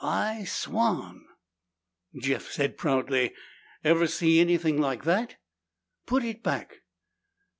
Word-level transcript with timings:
"I 0.03 0.45
swan!" 0.45 1.25
Jeff 2.19 2.49
said 2.49 2.75
proudly, 2.75 3.35
"Ever 3.83 4.07
see 4.07 4.39
anything 4.39 4.81
like 4.81 5.03
that?" 5.03 5.35
"Put 6.07 6.23
it 6.23 6.41
back!" 6.41 6.77